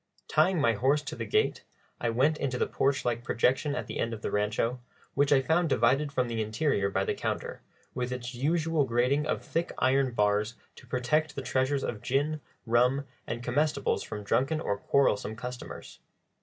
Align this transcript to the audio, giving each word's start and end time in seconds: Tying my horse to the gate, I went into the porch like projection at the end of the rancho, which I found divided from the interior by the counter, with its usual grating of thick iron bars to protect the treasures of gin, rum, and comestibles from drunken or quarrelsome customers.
Tying 0.27 0.59
my 0.59 0.73
horse 0.73 1.03
to 1.03 1.15
the 1.15 1.27
gate, 1.27 1.63
I 1.99 2.09
went 2.09 2.39
into 2.39 2.57
the 2.57 2.65
porch 2.65 3.05
like 3.05 3.23
projection 3.23 3.75
at 3.75 3.85
the 3.85 3.99
end 3.99 4.15
of 4.15 4.23
the 4.23 4.31
rancho, 4.31 4.79
which 5.13 5.31
I 5.31 5.43
found 5.43 5.69
divided 5.69 6.11
from 6.11 6.27
the 6.27 6.41
interior 6.41 6.89
by 6.89 7.05
the 7.05 7.13
counter, 7.13 7.61
with 7.93 8.11
its 8.11 8.33
usual 8.33 8.83
grating 8.83 9.27
of 9.27 9.43
thick 9.43 9.71
iron 9.77 10.13
bars 10.13 10.55
to 10.77 10.87
protect 10.87 11.35
the 11.35 11.43
treasures 11.43 11.83
of 11.83 12.01
gin, 12.01 12.41
rum, 12.65 13.05
and 13.27 13.43
comestibles 13.43 14.01
from 14.01 14.23
drunken 14.23 14.59
or 14.59 14.75
quarrelsome 14.75 15.35
customers. 15.35 15.99